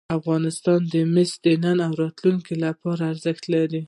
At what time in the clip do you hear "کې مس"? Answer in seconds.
0.91-1.31